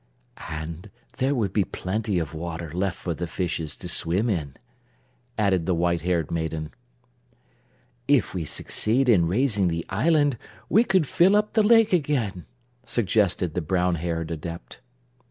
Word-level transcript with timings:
"And 0.49 0.89
there 1.17 1.35
would 1.35 1.53
be 1.53 1.63
plenty 1.63 2.17
of 2.17 2.33
water 2.33 2.71
left 2.73 2.97
for 2.97 3.13
the 3.13 3.27
fishes 3.27 3.75
to 3.75 3.87
swim 3.87 4.31
in," 4.31 4.55
added 5.37 5.67
the 5.67 5.75
white 5.75 6.01
haired 6.01 6.31
maiden. 6.31 6.71
"If 8.07 8.33
we 8.33 8.43
succeed 8.43 9.07
in 9.07 9.27
raising 9.27 9.67
the 9.67 9.85
island 9.89 10.39
we 10.69 10.83
could 10.85 11.05
fill 11.05 11.35
up 11.35 11.53
the 11.53 11.61
lake 11.61 11.93
again," 11.93 12.47
suggested 12.83 13.53
the 13.53 13.61
brown 13.61 13.93
haired 13.93 14.31
Adept. 14.31 14.79